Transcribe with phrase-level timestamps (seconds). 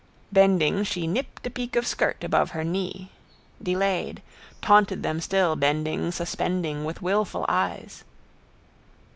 [0.33, 3.11] _Bending, she nipped a peak of skirt above her knee.
[3.61, 4.23] Delayed.
[4.59, 8.03] Taunted them still, bending, suspending, with wilful eyes.